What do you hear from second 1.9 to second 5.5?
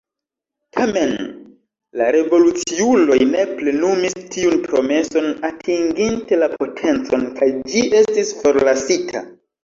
la revoluciuloj ne plenumis tiun promeson